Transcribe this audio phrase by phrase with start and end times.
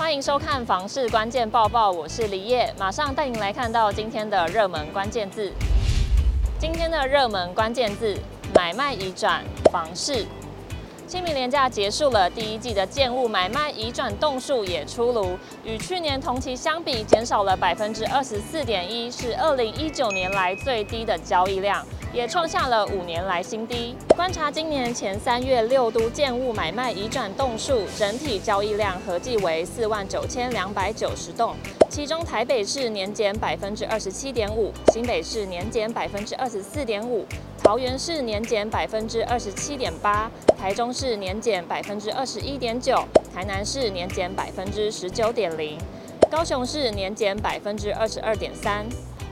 [0.00, 5.52] 欢迎收看房市关键报报，我是李烨，马上带您来看到今天的热门关键字。
[6.58, 8.18] 今天的热门关键字：
[8.54, 10.24] 买卖已转、房市。
[11.10, 23.96] 清明连假结束了，第一季的建物买卖移转栋数也出炉，与去年同期相比，减少了百分之二十四点一，是二零一九年来最低的交易量，也创下了五年来新低。
[24.14, 31.56] 观察今年前三月六都建物买卖移转栋数，整体交易量合计为四万九千两百九十栋，
[31.90, 37.26] 其中台北市年减百分之二十七点五，新北市年减百分之二十四点五。
[37.64, 43.02] 桃园市年减百分之二十七点八，台中市年减百分之二十一点九，
[43.34, 45.76] 台南市年减百分之十九点零，
[46.30, 48.86] 高雄市年减百分之二十二点三。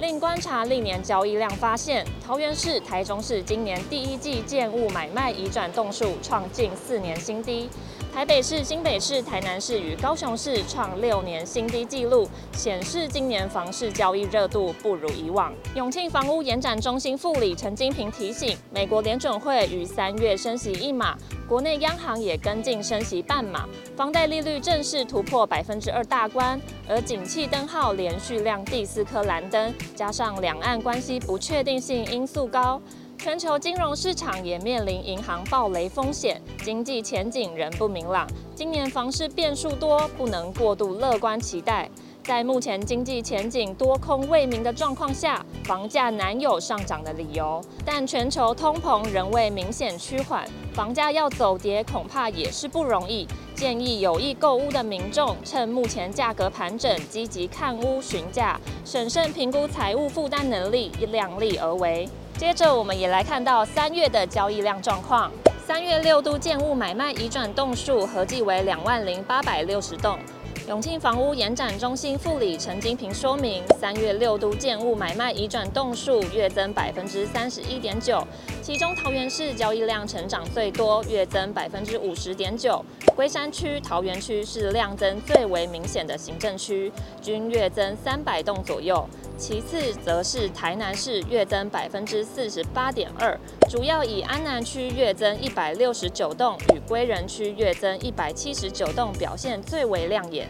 [0.00, 7.70] 另观察历年交易量发现，桃园市、台中市今年第一季建物买卖移转栋数创近四年新低。
[8.12, 15.54] 台北市、新北市、台南市与高雄市创六年新低纪录，显示今年房市交易热度不如以往。
[15.76, 21.16] 永庆房屋延展中心副理陈金平提醒，美国联准会于三月升息一码，
[21.48, 23.66] 国内央行也跟进升息半码，
[23.96, 32.82] 房贷利率正式突破百分之二大关，而景气灯号连续亮第四颗蓝灯，加上两岸关系不确定性因素高。
[33.22, 38.26] 全球金融市场也面临银行暴雷风险，经济前景仍不明朗。
[38.54, 41.86] 今年房市变数多，不能过度乐观期待。
[42.24, 47.60] 在目前经济前景多空未明的状况下，房价难有上涨的理由。
[47.84, 53.28] 但全球通膨仍未明显趋缓，房价要走跌恐怕也是不容易。
[53.54, 62.08] 建议有意购屋的民众，趁目前价格盘整，积极看屋询价，审慎评估财务负担能力，量力而为。
[62.40, 65.30] 接着，我们也来看到三月的交易量状况。
[65.66, 70.18] 三月六都建物买卖移转栋数合计为两万零八百六十栋。
[70.66, 78.26] 永庆房屋延展中心副理陈金平说明，三月六都建物买卖移转栋数月增百分之三十一点九，
[78.62, 82.82] 其中桃园市交易量成长最多，月增百分之五十点九。
[83.14, 86.90] 龟山区、桃园区是量增最为明显的行政区，
[87.20, 89.06] 均月增三百栋左右。
[89.40, 93.40] 其次则是台南市月增百分之四十八点二，
[93.70, 100.46] 主要以安南区月增一百六十九栋与归仁区月增一百七十九栋表现最为亮眼。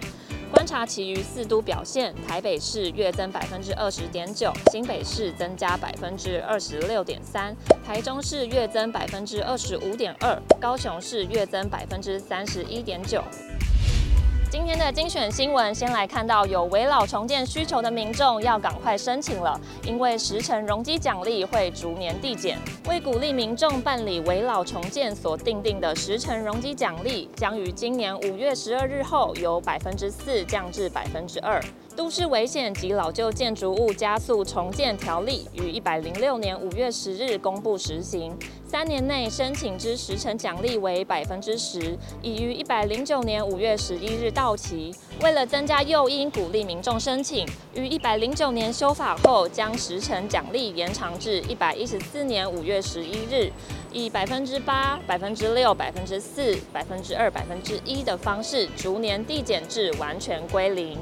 [0.53, 7.57] 观察其余四都表现，台北市月增百分之二十点九，新北市增加百分之二十六点三，
[7.87, 13.23] 台中市月增百分之二十五点二，高雄市月增百分之三十一点九。
[14.51, 22.59] 今天的精选新闻，先来看到有围老重建需求的民众要赶快申请了，因为十成容积奖励会逐年递减。
[22.89, 31.63] 为鼓励民众办理围老重建所订定的十成容积奖励，将于今年五月十二日后由百分之四降至百分之二。
[31.95, 38.37] 都市危险及老旧建筑物加速重建条例于一百零六年五月十日公布实行，
[38.71, 44.95] 三年内申请之时程奖励为百分之十，已于一百零九年五月十一日到期。
[45.23, 47.45] 为了增加诱因，鼓励民众申请，
[47.75, 53.51] 于一百零九年修法后，将时程奖励延长至一百一十四年五月十一日，
[53.93, 60.97] 以百分之八、百分之六、百分之四、百分之二、百分之一的方式逐年递减至完全归零。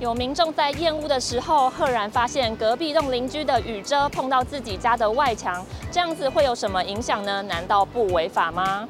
[0.00, 7.40] 有民众在验屋的时候，赫然发现隔壁栋邻居的雨遮碰到自己家的外墙，这样子会有什么影响呢？
[7.42, 8.88] 难道不违法吗？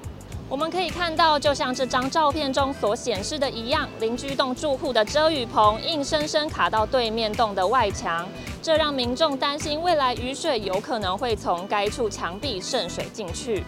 [0.49, 8.27] 我们可以看到，就像这张照片中所显示的一样，邻居栋住户的遮雨棚硬生生卡到对面栋的外墙，
[8.63, 13.63] 这让民众担心未来雨水有可能会从该处墙壁渗水进去。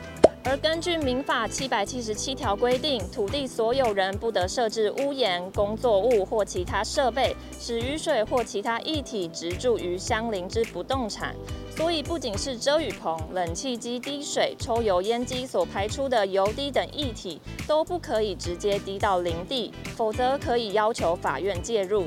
[0.49, 11.35] 而根据民法七百七十七条规定，土地所有人不得设置屋檐、工作物或其他设备，使雨水或其他液体直注于相邻之不动产。
[11.77, 22.05] 所以，不仅是遮雨棚、冷气机滴水、抽油烟机所排出的油滴等液体，都不可以直接滴到邻地，否则可以要求法院介入。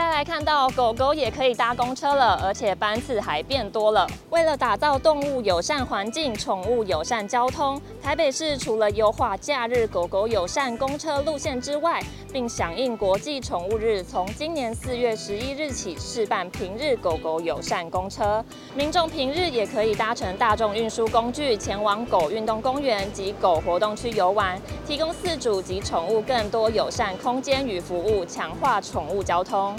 [0.00, 4.06] 再来看到狗狗也可以搭公车了，而且班次还变多了。
[4.30, 12.02] 为了打造动物友善环境、宠物友善交通，台北市除了优化假日狗狗友善公车路线之外，
[12.32, 18.42] 并响应国际宠物日，从今年四月十一日起试办平日狗狗友善公车。
[18.74, 29.76] 民众平日也可以搭乘大众运输工具前往狗运动公园及狗活动区游玩，提供饲主及宠物更多友善空间与服务，强化宠物交通。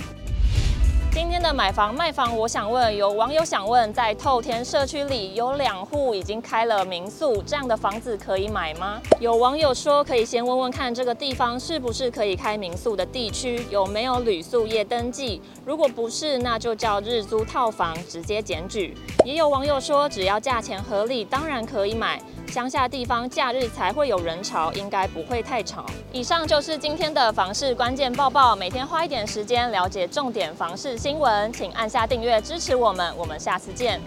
[1.13, 9.02] 今天的买房卖房，我想问，有网友想问，在透天社区里有两户已经开了民宿，这样的房子可以买吗？
[9.19, 15.42] 有网友说，可以先问问看这个地方是不是可以开民宿的地区，有没有旅宿业登记？
[15.66, 18.96] 如果不是，那就叫日租套房，直接检举。
[19.25, 22.22] 也有网友说，只要价钱合理，当然可以买。
[22.48, 25.86] 乡下地方假日才会有人潮，应该不会太吵。
[26.12, 34.00] 以上就是今天的房市关键报报，每天花一点时间了解重点房市新闻，请按下订阅支持我们，我们下次见。